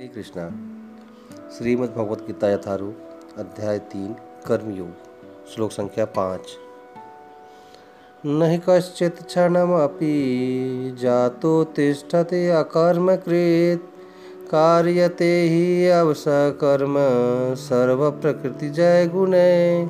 श्री 0.00 0.08
कृष्णा। 0.08 0.44
श्रीमद् 1.50 1.90
भगवद 1.90 2.18
गीता 2.18 2.50
यथारूप 2.50 3.34
अध्याय 3.38 3.78
तीन, 3.78 4.12
कर्मयोग, 4.46 4.92
श्लोक 5.48 5.72
संख्या 5.72 6.04
पाँच। 6.04 6.40
न 8.26 8.60
कश्चित् 8.68 9.22
क्षणमपि 9.22 10.12
जातो 11.00 11.64
तिष्ठते 11.64 12.50
अकर्मकृत्, 12.50 13.82
कार्यते 14.50 15.30
हि 15.48 15.88
अवसकर्म 15.88 16.94
सर्व 17.54 18.10
प्रकृति 18.10 18.70
जय 18.70 19.06
गुणे 19.06 19.86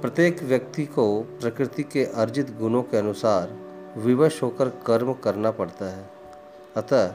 प्रत्येक 0.00 0.42
व्यक्ति 0.42 0.84
को 0.86 1.20
प्रकृति 1.40 1.82
के 1.82 2.04
अर्जित 2.04 2.56
गुणों 2.58 2.82
के 2.82 2.96
अनुसार 2.96 3.56
विवश 3.96 4.42
होकर 4.42 4.68
कर्म 4.68 5.12
करना 5.12 5.50
पड़ता 5.50 5.84
है। 5.84 6.10
अतः 6.76 7.14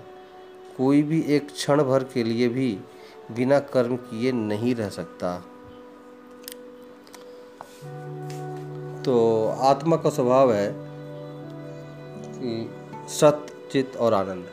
कोई 0.79 1.03
भी 1.03 1.21
एक 1.21 1.51
क्षण 1.51 1.83
भर 1.83 2.03
के 2.03 2.23
लिए 2.23 2.47
भी 2.47 2.79
बिना 3.31 3.59
कर्म 3.59 3.95
किए 3.95 4.31
नहीं 4.31 4.75
रह 4.75 4.89
सकता। 4.89 5.37
तो 9.05 9.47
आत्मा 9.47 9.95
का 9.95 10.09
स्वभाव 10.09 10.53
है 10.53 10.73
कि 12.33 12.69
सत, 13.09 13.45
चित 13.71 13.97
और 13.97 14.13
आनंद। 14.13 14.45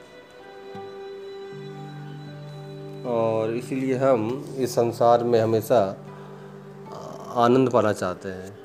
और 3.06 3.50
इसीलिए 3.50 3.94
हम 3.94 4.54
इस 4.58 4.74
संसार 4.74 5.24
में 5.24 5.40
हमेशा 5.40 5.96
आनंद 7.36 7.70
पाना 7.70 7.92
चाहते 7.92 8.28
हैं। 8.28 8.58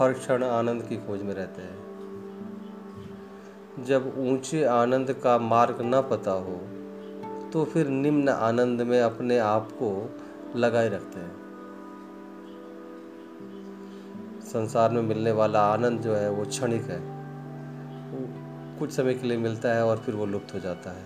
हर 0.00 0.12
क्षण 0.12 0.44
आनंद 0.44 0.82
की 0.82 0.96
खोज 0.96 1.22
में 1.22 1.34
रहते 1.34 1.62
हैं। 1.62 1.87
जब 3.86 4.14
ऊँचे 4.18 4.64
आनंद 4.64 5.12
का 5.12 5.38
मार्ग 5.38 5.78
न 5.80 6.00
पता 6.10 6.30
हो 6.30 6.60
तो 7.52 7.64
फिर 7.64 7.88
निम्न 7.88 8.28
आनंद 8.28 8.82
में 8.82 9.00
अपने 9.00 9.38
आप 9.38 9.72
को 9.72 10.10
लगाए 10.56 10.88
रखते 10.88 11.20
हैं। 11.20 11.36
संसार 14.42 14.90
में 14.90 15.02
मिलने 15.02 15.30
वाला 15.30 15.60
आनंद 15.60 16.00
जो 16.00 16.14
है, 16.14 16.30
वो 16.30 16.44
क्षणिक 16.44 16.82
है। 16.82 17.00
कुछ 18.78 18.90
समय 18.90 19.14
के 19.14 19.26
लिए 19.26 19.36
मिलता 19.36 19.68
है 19.68 19.86
और 19.86 19.96
फिर 19.96 20.14
वो 20.14 20.26
लुप्त 20.26 20.54
हो 20.54 20.60
जाता 20.60 20.90
है। 20.90 21.04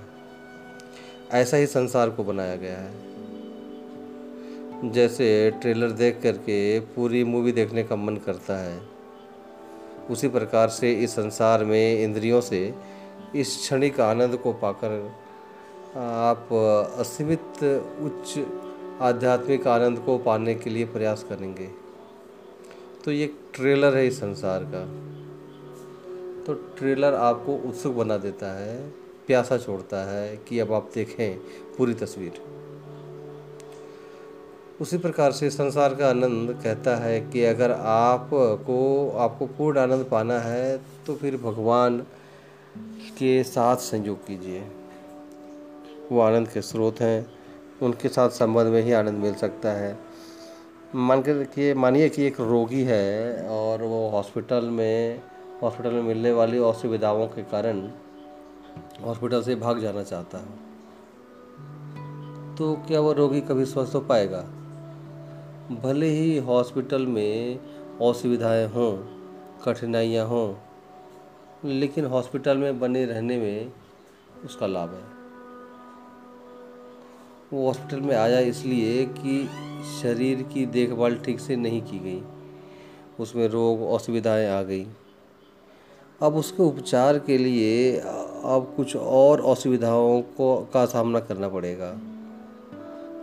ऐसा 1.31 1.57
ही 1.57 1.67
संसार 1.67 2.11
को 2.11 2.25
बनाया 2.25 2.57
गया 2.57 2.79
है। 2.79 3.13
जैसे 4.91 5.51
ट्रेलर 5.51 5.91
देख 5.91 6.21
करके 6.23 6.81
पूरी 6.81 7.25
मूवी 7.25 7.53
देखने 7.53 7.83
का 7.83 7.97
मन 7.97 8.17
करता 8.17 8.59
है 8.59 8.81
उसी 10.13 10.29
प्रकार 10.29 10.69
से 10.69 10.93
इस 10.95 11.15
संसार 11.15 11.65
में 11.65 12.03
इंद्रियों 12.03 12.41
से 12.41 12.63
इस 13.37 13.57
क्षणिक 13.57 14.01
आनंद 14.01 14.37
को 14.37 14.53
पाकर 14.53 15.13
आप 15.99 16.49
असीमित 16.99 17.63
उच्च 18.03 18.39
आध्यात्मिक 19.03 19.67
आनंद 19.67 19.99
को 19.99 20.19
पाने 20.19 20.55
के 20.55 20.71
लिए 20.71 20.85
प्रयास 20.87 21.25
करेंगे। 21.29 21.69
तो 23.05 23.13
ये 23.13 23.27
ट्रेलर 23.55 23.97
है 23.97 24.07
इस 24.07 24.19
संसार 24.21 24.65
का। 24.65 24.85
तो 26.45 26.55
ट्रेलर 26.79 27.15
आपको 27.15 27.57
उत्सुक 27.69 27.95
बना 27.95 28.17
देता 28.17 28.53
है, 28.59 28.89
प्यासा 29.27 29.59
छोड़ता 29.59 30.05
है 30.11 30.37
कि 30.49 30.59
अब 30.59 30.73
आप 30.73 30.91
देखें 30.95 31.39
पूरी 31.77 31.95
तस्वीर। 31.95 32.43
उसी 34.83 34.99
प्रकार 34.99 35.33
से 35.33 35.51
संसार 35.51 35.95
का 35.95 36.11
आनंद 36.11 36.61
कहता 36.63 36.97
है 36.97 37.21
कि 37.21 37.45
अगर 37.45 37.73
आपको 37.73 39.11
आपको 39.11 39.47
पूर्ण 39.47 39.79
आनंद 39.79 40.07
पाना 40.11 40.39
है 40.39 40.81
तो 41.07 41.15
फिर 41.15 41.37
भगवान 41.37 42.01
के 43.19 43.45
साथ 43.45 43.77
संयोग 43.77 44.27
कीजिए। 44.27 44.65
वो 46.13 46.21
आनंद 46.21 46.49
के 46.49 46.63
स्रोत 46.63 47.01
हैं। 47.01 47.27
उनके 47.83 48.09
साथ 48.09 48.31
संबंध 48.31 48.67
में 48.67 48.83
ही 48.83 48.93
आनंद 48.93 49.19
मिल 49.19 49.35
सकता 49.35 49.73
है। 49.73 49.99
मान 50.95 51.23
कि, 51.27 51.75
मानिए 51.75 52.09
कि 52.09 52.23
एक 52.23 52.41
रोगी 52.41 52.83
है 52.83 53.43
और 53.49 53.83
वो 53.83 54.09
हॉस्पिटल 54.09 54.65
में 54.65 55.23
हॉस्पिटल 55.63 55.91
में 55.91 56.03
मिलने 56.03 56.33
वाली 56.33 56.59
असुविधाओं 56.59 57.27
के 57.27 57.43
कारण 57.43 57.91
हॉस्पिटल 59.05 59.43
से 59.43 59.55
भाग 59.55 59.79
जाना 59.79 60.03
चाहता 60.03 60.39
है। 60.39 60.73
तो 62.57 62.75
क्या 62.75 63.01
वो 63.01 63.13
रोगी 63.13 63.41
कभी 63.41 63.65
स्वस्थ 63.65 63.95
हो 63.95 64.01
पाएगा? 64.01 64.45
भले 65.71 66.07
ही 66.07 66.39
हॉस्पिटल 66.39 67.07
में 67.07 67.59
असुविधाएँ 68.03 68.67
हों, 68.67 68.97
कठिनाइयाँ 69.65 70.27
हों, 70.27 70.55
लेकिन 71.65 72.05
हॉस्पिटल 72.05 72.59
में 72.59 72.81
बने 72.81 73.05
रहने 73.05 73.37
में 73.39 73.73
उसका 74.45 74.67
लाभ 74.67 74.95
है। 74.95 75.03
वो 77.53 77.67
हॉस्पिटल 77.67 78.01
में 78.01 78.17
आया 78.17 78.39
इसलिए 78.39 79.05
कि 79.07 79.49
शरीर 80.03 80.43
की 80.43 80.67
देखभाल 80.67 81.17
ठीक 81.17 81.41
से 81.41 81.57
नहीं 81.57 81.83
की 81.83 81.99
गई। 81.99 82.23
उसमें 83.21 83.49
रोग, 83.49 83.95
असुविधाएँ 83.95 84.49
आ 84.49 84.63
गई। 84.63 84.87
अब 86.23 86.35
उसके 86.37 86.63
उपचार 86.63 87.19
के 87.19 87.39
लिए 87.39 87.99
अब 87.99 88.75
कुछ 88.77 88.97
और 88.97 89.45
असुविधाओं 89.45 90.23
को 90.23 90.69
का 90.75 90.87
सामना 90.87 91.21
करना 91.21 91.49
पड़ेगा। 91.49 91.99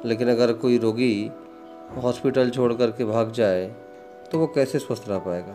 लेकिन 0.05 0.29
अगर 0.29 0.53
कोई 0.53 0.77
रोगी 0.77 1.31
हॉस्पिटल 1.97 2.49
छोड़ 2.49 2.73
कर 2.73 2.91
के 2.91 3.05
भाग 3.05 3.31
जाए 3.31 3.65
तो 4.31 4.39
वो 4.39 4.47
कैसे 4.47 4.79
स्वस्थ 4.79 5.05
रह 5.09 5.17
पाएगा? 5.17 5.53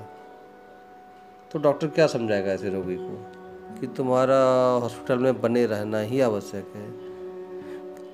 तो 1.53 1.59
डॉक्टर 1.59 1.87
क्या 1.87 2.07
समझाएगा 2.07 2.53
ऐसे 2.53 2.71
रोगी 2.71 2.97
को? 2.97 3.33
कि 3.81 3.87
तुम्हारा 3.87 4.39
हॉस्पिटल 4.83 5.19
में 5.19 5.41
बने 5.41 5.67
रहना 5.67 6.01
ही 6.01 6.21
आवश्यक 6.21 6.73
है। 6.77 6.91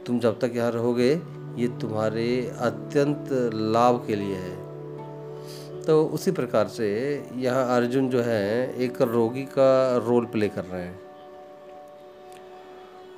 तुम 0.04 0.18
जब 0.18 0.38
तक 0.38 0.52
यहाँ 0.54 0.70
रहोगे, 0.70 1.20
ये 1.56 1.68
तुम्हारे 1.68 2.52
अत्यंत 2.58 3.28
लाभ 3.54 4.04
के 4.06 4.16
लिए 4.16 4.34
है। 4.34 4.56
तो 5.82 6.06
उसी 6.06 6.30
प्रकार 6.30 6.68
से 6.68 6.88
यहाँ 7.36 7.76
अर्जुन 7.76 8.08
जो 8.08 8.20
है, 8.20 8.76
एक 8.76 9.02
रोगी 9.02 9.42
का 9.42 9.96
रोल 9.96 10.24
प्ले 10.24 10.48
कर 10.48 10.64
रहे 10.64 10.82
हैं। 10.82 11.00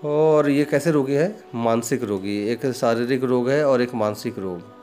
और 0.05 0.51
ये 0.51 0.65
कैसे 0.65 0.91
रोगी 0.91 1.15
है? 1.15 1.45
मानसिक 1.55 2.05
रोगी, 2.05 2.49
एक 2.49 2.67
शारीरिक 2.67 3.25
रोग 3.25 3.51
है 3.51 3.67
और 3.67 3.83
एक 3.83 3.95
मानसिक 3.95 4.39
रोग। 4.39 4.82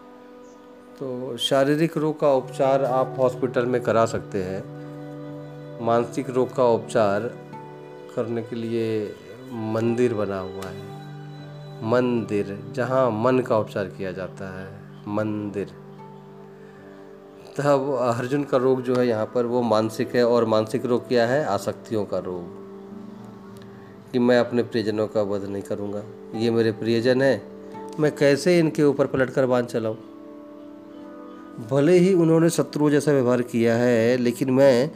तो 0.99 1.37
शारीरिक 1.37 1.97
रोग 1.97 2.19
का 2.19 2.33
उपचार 2.33 2.85
आप 2.85 3.15
हॉस्पिटल 3.19 3.65
में 3.65 3.81
करा 3.81 4.05
सकते 4.05 4.43
हैं। 4.43 4.63
मानसिक 5.85 6.29
रोग 6.29 6.55
का 6.55 6.63
उपचार 6.63 7.21
करने 8.15 8.41
के 8.41 8.55
लिए 8.55 9.15
मंदिर 9.51 10.13
बना 10.13 10.39
हुआ 10.39 10.61
है। 10.65 10.83
मंदिर, 11.83 12.63
जहाँ 12.71 13.11
मन 13.11 13.39
का 13.39 13.57
उपचार 13.57 13.85
किया 13.85 14.11
जाता 14.11 14.59
है। 14.59 14.79
मंदिर। 15.07 15.67
तब 17.57 17.99
अर्जुन 18.17 18.43
का 18.43 18.57
रोग 18.57 18.81
जो 18.81 18.95
है 18.95 19.07
यहाँ 19.07 19.25
पर 19.25 19.45
वो 19.45 19.61
मानसिक 19.61 20.15
है 20.15 20.27
और 20.27 20.45
मानसिक 20.45 20.85
रोग 20.85 21.07
क्या 21.07 21.27
है? 21.27 21.45
आसक्तियों 21.45 22.05
का 22.05 22.19
रोग। 22.19 22.43
कि 24.11 24.19
मैं 24.19 24.39
अपने 24.39 24.63
प्रियजनों 24.63 25.07
का 25.07 25.21
वध 25.21 25.43
नहीं 25.43 25.63
करूँगा। 25.63 26.03
ये 26.35 26.51
मेरे 26.51 26.71
प्रियजन 26.71 27.21
है। 27.21 27.43
मैं 27.99 28.15
कैसे 28.15 28.59
इनके 28.59 28.83
ऊपर 28.83 29.07
पलट 29.07 29.29
कर 29.29 29.45
बाँध 29.45 29.65
चलाऊँ? 29.65 30.08
भले 31.59 31.97
ही 31.97 32.13
उन्होंने 32.13 32.49
शत्रु 32.49 32.89
जैसा 32.89 33.11
व्यवहार 33.11 33.41
किया 33.41 33.75
है, 33.75 34.17
लेकिन 34.17 34.49
मैं 34.49 34.91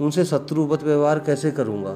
उनसे 0.00 0.24
शत्रुवत 0.24 0.82
व्यवहार 0.82 1.18
कैसे 1.18 1.50
करूँगा? 1.50 1.92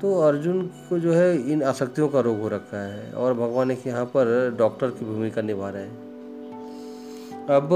तो 0.00 0.14
अर्जुन 0.20 0.60
को 0.88 0.98
जो 0.98 1.12
है 1.12 1.52
इन 1.52 1.62
आसक्तियों 1.62 2.08
का 2.08 2.20
रोग 2.20 2.40
हो 2.40 2.48
रखा 2.48 2.82
है 2.86 3.12
और 3.12 3.34
भगवान 3.34 3.70
एक 3.70 3.86
यहाँ 3.86 4.04
पर 4.04 4.54
डॉक्टर 4.58 4.90
की 4.90 5.04
भूमिका 5.04 5.42
निभा 5.42 5.68
रहे 5.70 5.82
हैं। 5.82 6.10
अब 7.50 7.72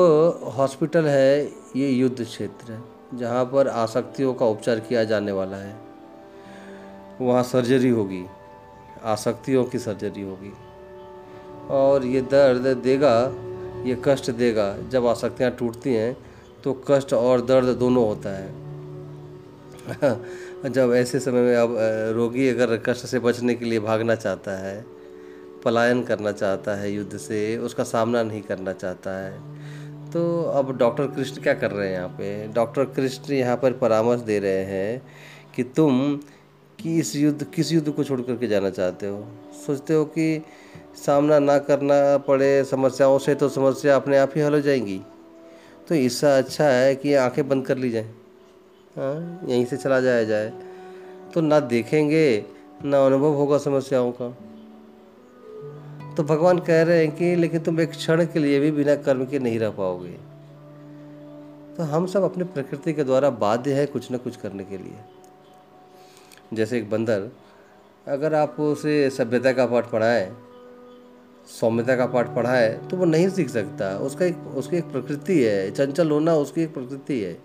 हॉस्पिटल 0.57 1.05
है 1.05 1.45
ये 1.77 1.89
युद्ध 1.91 2.25
क्षेत्र 2.25 2.73
है 2.73 2.83
जहाँ 3.15 3.45
पर 3.45 3.69
आसक्तियों 3.69 4.35
का 4.35 4.47
उपचार 4.47 4.81
किया 4.81 5.05
जाने 5.05 5.33
वाला 5.33 5.57
है। 5.57 5.75
वहाँ 7.21 7.43
सर्जरी 7.43 7.89
होगी, 7.89 8.25
आसक्तियों 9.05 9.65
की 9.65 9.79
सर्जरी 9.79 10.23
होगी। 10.23 10.53
और 11.71 12.05
ये 12.05 12.21
दर्द 12.21 12.67
देगा 12.77 13.15
ये 13.87 13.97
कष्ट 14.05 14.31
देगा। 14.33 14.77
जब 14.91 15.07
आसक्तियाँ 15.07 15.51
टूटती 15.51 15.95
हैं 15.95 16.17
तो 16.65 16.73
कष्ट 16.89 17.13
और 17.15 17.41
दर्द 17.47 17.69
दोनों 17.79 18.07
होता 18.07 18.31
है। 18.31 18.49
जब 20.73 20.93
ऐसे 20.95 21.19
समय 21.21 21.41
में 21.41 21.57
अब 21.57 21.77
रोगी 22.17 22.49
अगर 22.49 22.77
कष्ट 22.87 23.07
से 23.07 23.19
बचने 23.19 23.55
के 23.55 23.65
लिए 23.65 23.81
भागना 23.81 24.15
चाहता 24.15 24.57
है, 24.59 24.85
पलायन 25.65 26.03
करना 26.03 26.33
चाहता 26.33 26.75
है 26.75 26.91
युद्ध 26.93 27.17
से, 27.19 27.57
उसका 27.59 27.85
सामना 27.85 28.23
नहीं 28.23 28.43
करना 28.43 28.73
चाहता 28.75 29.17
है 29.19 30.11
तो 30.13 30.43
अब 30.51 30.77
डॉक्टर 30.79 31.07
कृष्ण 31.07 31.43
क्या 31.43 31.55
कर 31.55 31.71
रहे 31.71 31.89
हैं 31.89 31.95
यहाँ 31.95 32.09
पे? 32.09 32.47
डॉक्टर 32.49 32.85
कृष्ण 32.87 33.33
यहाँ 33.35 33.57
पर 33.57 33.73
परामर्श 33.73 34.21
दे 34.21 34.39
रहे 34.39 34.65
हैं 34.65 35.03
कि 35.57 35.63
तुम 35.77 36.17
कि 36.79 36.99
इस 36.99 37.15
युद्ध, 37.17 37.45
किस 37.45 37.73
युद्ध 37.73 37.91
को 37.91 38.05
छोड़ 38.05 38.21
करके 38.21 38.47
जाना 38.47 38.71
चाहते 38.71 39.07
हो? 39.07 39.27
सोचते 39.67 39.95
हो 39.95 40.05
कि 40.05 40.43
सामना 40.97 41.39
ना 41.39 41.59
करना 41.59 42.17
पड़े 42.17 42.65
समस्याओं 42.65 43.19
से 43.19 43.35
तो 43.35 43.49
समस्या 43.49 43.97
अपने 43.97 44.19
आप 44.19 44.33
ही 44.37 44.41
हल 44.41 44.55
हो 44.55 44.61
जाएँगी। 44.61 45.03
तो 45.89 45.95
इससे 45.95 46.39
अच्छा 46.39 46.65
है 46.65 46.95
कि 46.97 47.15
आँखें 47.15 47.49
बंद 47.49 47.67
कर 47.67 47.77
ली 47.77 47.91
जाए। 47.91 48.11
हाँ 48.97 49.41
यहीं 49.49 49.65
से 49.65 49.77
चला 49.77 50.01
जाया 50.01 50.25
जाए। 50.25 50.53
तो 51.35 51.41
ना 51.41 51.61
देखेंगे, 51.61 52.45
ना 52.85 53.07
अनुभव 53.07 53.33
होगा 53.33 53.59
समस्याओं 53.59 54.13
का। 54.13 54.37
तो 56.15 56.23
भगवान 56.23 56.59
कह 56.59 56.83
रहे 56.83 57.07
हैं 57.07 57.17
कि, 57.17 57.37
लेकिन 57.37 57.61
तुम 57.61 57.81
एक 57.81 57.91
क्षण 57.91 58.25
के 58.27 58.39
लिए 58.39 58.61
भी 58.61 58.71
बिना 58.71 58.95
कर्म 58.95 59.27
के 59.27 59.39
नहीं 59.39 59.59
रह 59.59 59.71
पाओगे। 59.71 60.17
तो 61.77 61.83
हम 61.83 62.07
सब 62.07 62.23
अपने 62.23 62.45
प्रकृति 62.45 62.93
के 62.93 63.05
द्वारा 63.05 63.31
बाध्य 63.31 63.73
है 63.73 63.87
कुछ 63.87 64.11
ना 64.11 64.19
कुछ 64.19 64.37
करने 64.37 64.65
के 64.65 64.79
लिए। 64.79 64.97
जैसे 66.55 66.79
एक 66.79 66.91
बंदर, 66.91 67.29
अगर 68.09 68.35
आप 68.35 68.61
उसे 68.61 69.11
सभ्यता 69.11 69.53
का 69.53 69.67
पाठ 69.67 69.91
पढ़ाएँ 69.91 70.37
सौम्यता 71.47 71.97
का 71.97 72.07
पाठ 72.07 72.35
पढ़ा 72.35 72.53
है 72.53 72.89
तो 72.89 72.97
वो 72.97 73.05
नहीं 73.05 73.29
सीख 73.29 73.49
सकता। 73.49 73.99
उसका 73.99 74.25
एक, 74.25 74.39
उसकी 74.39 74.77
एक 74.77 74.85
प्रकृति 74.85 75.43
है, 75.43 75.71
चंचल 75.71 76.11
होना 76.11 76.35
उसकी 76.35 76.63
एक 76.63 76.75
प्रकृति 76.75 77.21
है। 77.21 77.39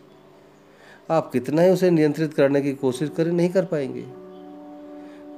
आप 1.11 1.31
कितना 1.31 1.61
ही 1.61 1.69
उसे 1.69 1.91
नियंत्रित 1.91 2.33
करने 2.33 2.61
की 2.61 2.73
कोशिश 2.73 3.09
करें, 3.17 3.31
नहीं 3.31 3.49
कर 3.49 3.65
पाएँगे। 3.65 4.01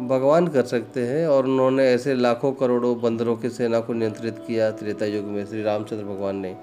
भगवान 0.06 0.48
कर 0.48 0.64
सकते 0.64 1.08
हैं, 1.08 1.28
और 1.28 1.46
उन्होंने 1.46 1.92
ऐसे 1.92 2.14
लाखों 2.14 2.52
करोड़ों 2.52 3.02
बंदरों 3.02 3.36
की 3.36 3.50
सेना 3.50 3.80
को 3.80 3.94
नियंत्रित 3.94 4.38
किया 4.48 4.72
त्रेता 4.72 5.06
युग 5.06 5.26
में, 5.26 5.46
श्री 5.46 5.64
रामचंद्र 5.64 6.04
भगवान 6.04 6.36
ने। 6.36 6.58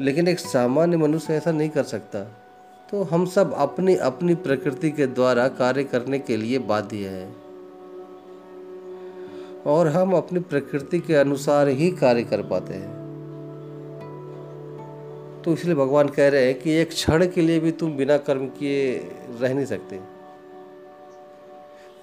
लेकिन 0.00 0.28
एक 0.28 0.38
सामान्य 0.38 0.96
मनुष्य 0.96 1.34
ऐसा 1.34 1.52
नहीं 1.52 1.70
कर 1.70 1.82
सकता। 1.82 2.20
तो 2.90 3.02
हम 3.02 3.26
सब 3.26 3.54
अपनी 3.54 3.96
अपनी 3.96 4.34
प्रकृति 4.34 4.90
के 4.90 5.06
द्वारा 5.06 5.48
कार्य 5.48 5.84
करने 5.84 6.18
के 6.18 6.36
लिए 6.36 6.58
बाध्य 6.58 6.96
हैं। 6.96 7.36
और 9.66 9.88
हम 9.88 10.12
अपनी 10.12 10.40
प्रकृति 10.40 10.98
के 10.98 11.14
अनुसार 11.14 11.68
ही 11.68 11.90
कार्य 11.90 12.22
कर 12.22 12.42
पाते 12.42 12.74
हैं। 12.74 13.00
तो 15.44 15.52
इसलिए 15.52 15.74
भगवान 15.74 16.08
कह 16.08 16.28
रहे 16.28 16.44
हैं 16.44 16.60
कि 16.60 16.70
एक 16.70 16.88
क्षण 16.88 17.26
के 17.26 17.40
लिए 17.40 17.60
भी 17.60 17.70
तुम 17.70 17.96
बिना 17.96 18.16
कर्म 18.16 18.46
किए 18.46 19.10
रह 19.40 19.54
नहीं 19.54 19.66
सकते। 19.66 20.00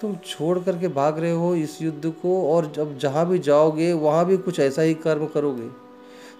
तुम 0.02 0.16
छोड़ 0.16 0.60
करके 0.60 0.88
भाग 0.88 1.20
रहे 1.20 1.32
हो 1.32 1.56
इस 1.56 1.82
युद्ध 1.82 2.14
को 2.22 2.54
और 2.54 2.72
जब 2.76 2.98
जहाँ 2.98 3.28
भी 3.28 3.40
जाओगे, 3.40 3.94
वहाँ 3.94 4.26
भी 4.26 4.38
कुछ 4.38 4.60
ऐसा 4.60 4.82
ही 4.82 4.94
कर्म 4.94 5.26
करोगे। 5.26 5.70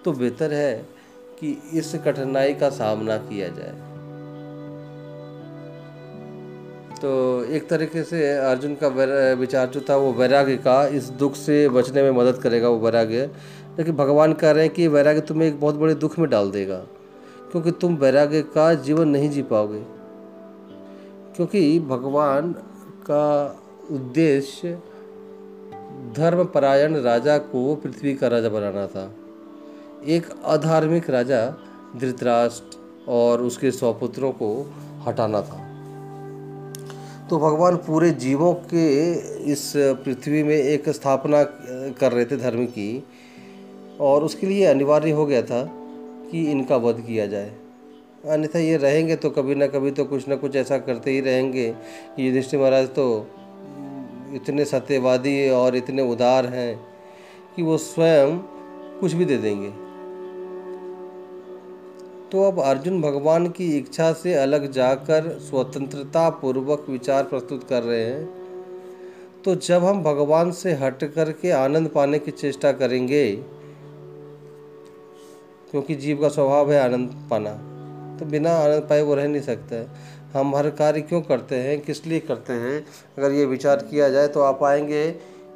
तो 0.06 0.12
बेहतर 0.12 0.54
है 0.54 0.86
कि 1.40 1.62
इस 1.74 1.96
कठिनाई 1.96 2.54
का 2.54 2.70
सामना 2.70 3.18
किया 3.18 3.48
जाए। 3.48 3.77
तो 7.02 7.44
एक 7.46 7.68
तरीके 7.70 8.04
से 8.04 8.32
अर्जुन 8.38 8.76
का 8.76 8.88
विचार 9.34 9.68
जो 9.68 9.82
था 9.82 9.96
वो 9.96 10.12
वैराग्य 10.14 10.56
का, 10.58 10.86
इस 10.88 11.10
दुख 11.10 11.36
से 11.36 11.68
बचने 11.70 12.04
में 12.04 12.12
मदद 12.12 12.40
करेगा 12.42 12.70
वो 12.70 12.80
वैराग्य। 12.80 13.30
लेकिन 13.78 13.96
भगवान 13.96 14.34
कह 14.34 14.52
रहे 14.52 14.64
हैं 14.64 14.74
कि 14.74 14.88
वैराग्य 14.88 15.22
तुम्हें 15.22 15.48
एक 15.48 15.60
बहुत 15.60 15.76
बड़े 15.76 15.94
दुख 15.96 16.18
में 16.20 16.30
डाल 16.30 16.52
देगा, 16.52 16.78
क्योंकि 17.52 17.72
तुम 17.72 17.96
वैराग्य 17.96 18.42
का 18.42 18.74
जीवन 18.74 19.10
नहीं 19.10 19.30
जी 19.30 19.42
पाओगे। 19.42 19.84
क्योंकि 21.36 21.80
भगवान 21.80 22.52
का 23.10 23.60
उद्देश्य 23.92 24.78
धर्मपरायण 26.18 26.96
राजा 26.96 27.38
को 27.38 27.76
पृथ्वी 27.76 28.14
का 28.14 28.28
राजा 28.28 28.50
बनाना 28.50 28.88
था। 28.88 29.12
एक 30.08 30.26
अधार्मिक 30.46 31.10
राजा 31.10 31.46
धृतराष्ट्र 31.98 32.78
और 33.08 33.42
उसके 33.42 33.72
सौपुत्रों 33.72 34.32
को 34.32 34.50
हटाना 35.08 35.42
था। 35.42 35.67
तो 37.30 37.38
भगवान 37.40 37.76
पूरे 37.76 38.10
जीवों 38.12 38.54
के 38.54 39.14
इस 39.52 39.72
पृथ्वी 39.76 40.44
में 40.44 40.56
एक 40.56 40.90
स्थापना 40.90 41.44
कर 42.00 42.12
रहे 42.12 42.26
थे 42.26 42.38
धर्म 42.38 42.66
की, 42.66 43.04
और 44.00 44.24
उसके 44.24 44.48
लिए 44.48 44.66
अनिवार्य 44.66 45.12
हो 45.12 45.26
गया 45.26 45.42
था 45.42 45.64
कि 46.32 46.46
इनका 46.52 46.76
वध 46.76 47.02
किया 47.08 47.26
जाए। 47.28 47.52
अन्यथा 48.30 48.60
ये 48.60 48.78
रहेंगे 48.78 49.16
तो 49.16 49.30
कभी 49.30 49.56
ना 49.56 49.68
कभी 49.68 49.92
तो 49.92 50.06
कुछ 50.06 50.28
ना 50.28 50.36
कुछ 50.36 50.56
ऐसा 50.56 50.78
करते 50.78 51.12
ही 51.12 51.20
रहेंगे 51.22 51.70
कि 52.16 52.28
युधिष्ठिर 52.28 52.60
महाराज 52.60 52.88
तो 52.88 53.06
इतने 54.34 54.66
सत्यवादी 54.66 55.50
और 55.50 55.76
इतने 55.76 56.02
उदार 56.12 56.46
हैं 56.46 56.80
कि 57.56 57.64
वो 57.64 57.78
स्वयं 57.78 58.38
कुछ 59.00 59.14
भी 59.14 59.26
दे 59.26 59.38
देंगे। 59.38 59.87
तो 62.32 62.44
अब 62.44 62.60
अर्जुन 62.62 63.02
भगवान 63.02 63.48
की 63.50 63.66
इच्छा 63.78 64.12
से 64.14 64.34
अलग 64.34 64.72
जाकर 64.72 65.30
स्वतंत्रता 65.42 66.30
पूर्वक 66.42 66.86
विचार 66.90 67.24
प्रस्तुत 67.24 67.64
कर 67.70 67.84
रहे 67.84 68.04
हैं। 68.04 68.28
तो 69.46 69.56
जब 69.58 69.84
हम 69.84 70.02
भगवान 70.04 70.52
से 70.54 70.74
हट 70.74 71.04
कर 71.14 71.32
के 71.32 71.52
आनंद 71.52 71.90
पाने 71.90 72.20
की 72.20 72.32
चेष्टा 72.32 72.72
करेंगे, 72.74 73.32
क्योंकि 75.72 75.96
जीव 75.96 76.22
का 76.22 76.30
स्वभाव 76.30 76.72
है 76.72 76.80
आनंद 76.82 77.10
पाना 77.30 77.54
तो 78.20 78.26
बिना 78.26 78.52
आनंद 78.58 78.82
पाए 78.82 79.02
वो 79.02 79.16
रह 79.16 79.28
नहीं 79.28 79.42
सकता 79.42 79.76
है। 79.76 79.88
हम 80.34 80.56
हर 80.56 80.70
कार्य 80.70 81.02
क्यों 81.02 81.22
करते 81.22 81.56
हैं, 81.56 81.80
किस 81.82 82.06
लिए 82.08 82.20
करते 82.20 82.54
हैं, 82.54 82.86
अगर 83.18 83.32
ये 83.32 83.46
विचार 83.46 83.88
किया 83.92 84.10
जाए 84.10 84.28
तो 84.28 84.42
आप 84.42 84.60
पाएँगे 84.62 85.10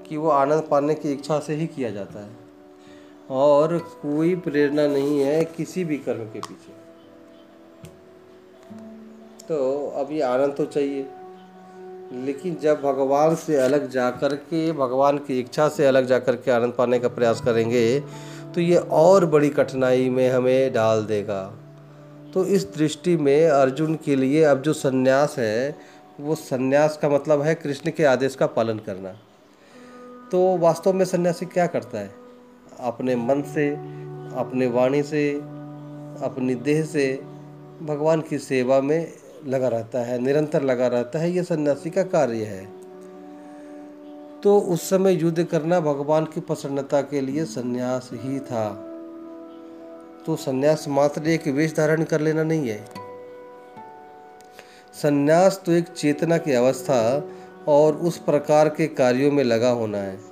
कि 0.07 0.18
वो 0.18 0.29
आनंद 0.31 0.68
पाने 0.71 0.95
की 0.95 1.12
इच्छा 1.12 1.39
से 1.39 1.56
ही 1.56 1.68
किया 1.68 1.89
जाता 1.91 2.19
है। 2.19 2.40
और 3.31 3.78
कोई 4.01 4.36
प्रेरणा 4.38 4.88
नहीं 4.88 5.19
है 5.19 5.44
किसी 5.48 5.83
भी 5.83 5.98
कर्म 6.00 6.24
के 6.25 6.39
पीछे। 6.39 6.80
तो 9.44 10.07
ये 10.12 10.22
आनंद 10.22 10.54
तो 10.56 10.66
चाहिए, 10.66 11.06
लेकिन 12.16 12.57
जब 12.62 12.81
भगवान 12.81 13.36
से 13.36 13.56
अलग 13.57 13.89
जा 13.89 14.10
कर 14.12 14.36
के, 14.36 14.72
भगवान 14.74 15.18
की 15.18 15.39
इच्छा 15.39 15.68
से 15.69 15.86
अलग 15.86 16.06
जा 16.06 16.19
कर 16.19 16.36
के 16.36 16.51
आनंद 16.51 16.74
पाने 16.74 17.00
का 17.00 17.07
प्रयास 17.10 17.42
करेंगे 17.42 18.00
तो 18.54 18.62
ये 18.62 18.78
और 18.94 19.25
बड़ी 19.25 19.50
कठिनाई 19.51 20.10
में 20.10 20.30
हमें 20.30 20.74
डाल 20.74 21.04
देगा। 21.06 21.44
तो 22.33 22.45
इस 22.45 22.66
दृष्टि 22.74 23.16
में 23.18 23.48
अर्जुन 23.48 23.95
के 24.06 24.16
लिए 24.16 24.44
अब 24.44 24.62
जो 24.62 24.74
सन्यास 24.75 25.36
है, 25.39 25.75
वो 26.19 26.36
सन्यास 26.36 26.98
का 27.01 27.10
मतलब 27.10 27.42
है 27.42 27.56
कृष्ण 27.56 27.92
के 27.92 28.04
आदेश 28.06 28.36
का 28.36 28.48
पालन 28.50 28.80
करना। 28.80 29.12
तो 30.31 30.57
वास्तव 30.57 30.94
में 30.94 31.06
सन्यासी 31.06 31.45
क्या 31.45 31.68
करता 31.68 32.00
है? 32.00 32.20
अपने 32.81 33.16
मन 33.16 33.42
से, 33.42 33.69
अपने 34.36 34.68
वाणी 34.68 35.04
से, 35.04 35.33
अपनी 36.22 36.56
देह 36.56 36.83
से 36.83 37.22
भगवान 37.81 38.22
की 38.22 38.38
सेवा 38.38 38.81
में 38.81 39.13
लगा 39.48 39.68
रहता 39.68 40.00
है, 40.00 40.19
निरंतर 40.19 40.62
लगा 40.62 40.88
रहता 40.88 41.19
है 41.19 41.31
ये 41.31 41.44
सन्यासी 41.44 41.89
का 41.89 42.04
कार्य 42.04 42.44
है। 42.44 42.81
तो 44.42 44.60
उस 44.60 44.89
समय 44.89 45.13
युद्ध 45.13 45.44
करना 45.44 45.80
भगवान 45.80 46.25
की 46.25 46.39
प्रसन्नता 46.39 47.01
के 47.01 47.22
लिए 47.22 47.45
सन्यास 47.45 48.10
ही 48.13 48.39
था। 48.39 48.88
तो 50.25 50.36
सन्यास 50.36 50.86
मात्र 50.88 51.28
एक 51.28 51.48
वेश 51.48 51.75
धारण 51.75 52.04
कर 52.04 52.22
लेना 52.22 52.44
नहीं 52.44 52.69
है। 52.69 52.86
सन्यास 54.94 55.61
तो 55.66 55.71
एक 55.71 55.88
चेतना 55.88 56.38
की 56.38 56.52
अवस्था 56.52 57.30
और 57.68 57.95
उस 57.95 58.18
प्रकार 58.18 58.69
के 58.69 58.88
कार्यों 58.88 59.31
में 59.31 59.44
लगा 59.44 59.69
होना 59.69 59.97
है। 59.97 60.31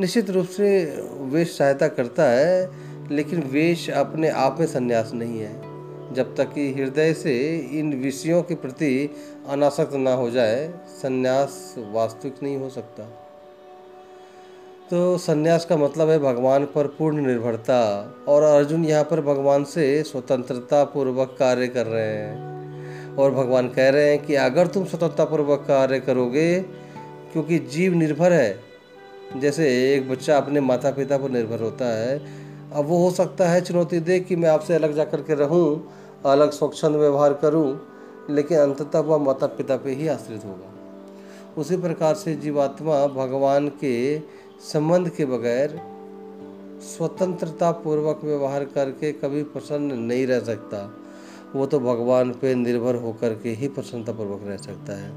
निश्चित 0.00 0.30
रूप 0.30 0.46
से 0.46 0.98
वेश 1.20 1.58
सहायता 1.58 1.88
करता 1.88 2.22
है, 2.22 2.70
लेकिन 3.10 3.42
वेश 3.42 3.90
अपने 3.90 4.28
आप 4.28 4.56
में 4.60 4.66
संन्यास 4.66 5.10
नहीं 5.14 5.40
है। 5.40 5.72
जब 6.14 6.36
तक 6.36 6.52
कि 6.52 6.74
हृदय 6.74 7.14
से 7.14 7.56
इन 7.56 8.02
विषयों 8.02 8.42
के 8.42 8.54
प्रति 8.54 9.10
अनासक्त 9.48 9.94
ना 9.94 10.14
हो 10.14 10.30
जाए, 10.30 10.74
संन्यास 10.88 11.74
वास्तविक 11.78 12.34
नहीं 12.42 12.56
हो 12.56 12.68
सकता। 12.68 13.02
तो 14.90 15.18
संन्यास 15.18 15.64
का 15.64 15.76
मतलब 15.76 16.10
है 16.10 16.18
भगवान 16.18 16.64
पर 16.64 16.86
पूर्ण 16.86 17.26
निर्भरता, 17.26 18.14
और 18.28 18.42
अर्जुन 18.42 18.84
यहाँ 18.84 19.04
पर 19.04 19.20
भगवान 19.20 19.64
से 19.64 20.02
स्वतंत्रता 20.02 20.84
पूर्वक 20.84 21.36
कार्य 21.38 21.68
कर 21.68 21.86
रहे 21.86 22.16
हैं। 22.16 23.16
और 23.16 23.30
भगवान 23.30 23.68
कह 23.68 23.88
रहे 23.88 24.10
हैं 24.10 24.26
कि 24.26 24.34
अगर 24.34 24.66
तुम 24.66 24.84
स्वतंत्रता 24.84 25.24
पूर्वक 25.24 25.64
कार्य 25.68 26.00
करोगे, 26.00 26.60
क्योंकि 27.32 27.58
जीव 27.58 27.94
निर्भर 27.94 28.32
है 28.32 28.71
जैसे 29.40 29.94
एक 29.94 30.08
बच्चा 30.10 30.36
अपने 30.36 30.60
माता 30.60 30.90
पिता 30.90 31.18
पर 31.18 31.30
निर्भर 31.30 31.60
होता 31.60 31.84
है, 31.84 32.18
अब 32.72 32.86
वो 32.86 32.98
हो 32.98 33.10
सकता 33.10 33.48
है 33.48 33.60
चुनौती 33.60 34.00
दे 34.00 34.20
कि 34.20 34.36
मैं 34.36 34.48
आपसे 34.48 34.74
अलग 34.74 34.94
जा 34.94 35.04
कर 35.04 35.20
के 35.20 35.34
रहूँ, 35.34 35.90
अलग 36.26 36.50
स्वच्छंद 36.50 36.96
व्यवहार 36.96 37.32
करूँ, 37.32 37.80
लेकिन 38.30 38.58
अंततः 38.58 38.98
वह 38.98 39.18
माता 39.18 39.46
पिता 39.46 39.76
पे 39.76 39.94
ही 39.94 40.08
आश्रित 40.08 40.44
होगा। 40.44 40.68
उसी 41.60 41.76
प्रकार 41.76 42.14
से 42.14 42.34
जीवात्मा 42.34 43.06
भगवान 43.06 43.68
के 43.68 44.18
संबंध 44.72 45.08
के 45.08 45.24
बगैर 45.24 45.80
स्वतंत्रता 46.82 47.70
पूर्वक 47.72 48.20
व्यवहार 48.24 48.64
करके 48.64 49.12
कभी 49.12 49.42
प्रसन्न 49.42 49.98
नहीं 49.98 50.26
रह 50.26 50.40
सकता। 50.40 50.78
वो 51.54 51.66
तो 51.66 51.80
भगवान 51.80 52.30
पे 52.32 52.54
निर्भर 52.54 52.94
होकर 52.94 53.34
के 53.34 53.50
ही 53.50 53.68
प्रसन्नतापूर्वक 53.68 54.40
रह 54.44 54.56
सकता 54.56 54.92
है। 54.92 55.10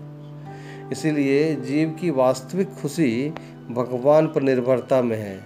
इसीलिए 0.91 1.55
जीव 1.55 1.95
की 2.01 2.09
वास्तविक 2.09 2.73
खुशी 2.81 3.33
भगवान 3.71 4.27
पर 4.27 4.41
निर्भरता 4.41 5.01
में 5.01 5.17
है। 5.17 5.39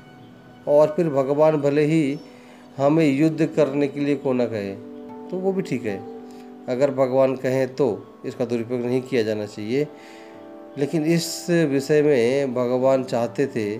और 0.67 0.93
फिर 0.95 1.09
भगवान 1.09 1.57
भले 1.57 1.85
ही 1.85 2.19
हमें 2.77 3.05
युद्ध 3.05 3.45
करने 3.45 3.87
के 3.87 3.99
लिए 3.99 4.15
को 4.15 4.33
न 4.33 4.45
कहे 4.45 4.73
तो 5.29 5.37
वो 5.37 5.51
भी 5.53 5.61
ठीक 5.61 5.85
है। 5.85 5.97
अगर 6.69 6.91
भगवान 6.91 7.35
कहें 7.35 7.75
तो 7.75 7.87
इसका 8.25 8.45
दुरुपयोग 8.45 8.81
नहीं 8.81 9.01
किया 9.01 9.23
जाना 9.23 9.45
चाहिए। 9.45 9.87
लेकिन 10.77 11.05
इस 11.05 11.49
विषय 11.49 12.01
में 12.01 12.53
भगवान 12.53 13.03
चाहते 13.03 13.47
थे 13.47 13.77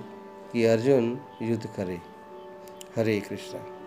कि 0.54 0.66
अर्जुन 0.66 1.18
युद्ध 1.42 1.66
करे। 1.78 1.98
हरे 2.96 3.20
कृष्णा। 3.20 3.79